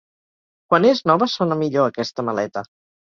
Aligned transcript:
Quan 0.71 0.87
és 0.91 1.03
nova 1.11 1.27
sona 1.33 1.59
millor, 1.63 1.93
aquesta 1.93 2.27
maleta. 2.31 2.65